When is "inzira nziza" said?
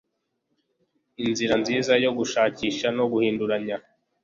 1.25-1.93